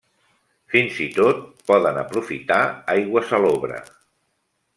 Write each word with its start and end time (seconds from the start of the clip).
Fins 0.75 1.01
i 1.05 1.07
tot, 1.17 1.43
poden 1.73 1.99
aprofitar 2.05 2.59
aigua 2.95 3.25
salobre. 3.29 3.85